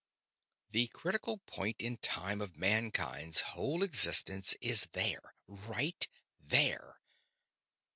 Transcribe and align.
"_The 0.73 0.89
critical 0.91 1.37
point 1.45 1.75
in 1.79 1.97
time 1.97 2.41
of 2.41 2.57
mankind's 2.57 3.41
whole 3.53 3.83
existence 3.83 4.55
is 4.59 4.87
there 4.93 5.35
RIGHT 5.47 6.07
THERE!" 6.39 6.99